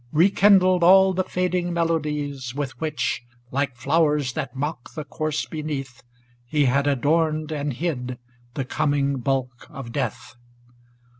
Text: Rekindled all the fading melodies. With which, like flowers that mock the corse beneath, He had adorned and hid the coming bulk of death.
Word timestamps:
Rekindled 0.11 0.83
all 0.83 1.13
the 1.13 1.23
fading 1.23 1.73
melodies. 1.73 2.55
With 2.55 2.71
which, 2.81 3.21
like 3.51 3.75
flowers 3.75 4.33
that 4.33 4.55
mock 4.55 4.95
the 4.95 5.03
corse 5.03 5.45
beneath, 5.45 6.01
He 6.43 6.65
had 6.65 6.87
adorned 6.87 7.51
and 7.51 7.71
hid 7.71 8.17
the 8.55 8.65
coming 8.65 9.17
bulk 9.17 9.67
of 9.69 9.91
death. 9.91 10.33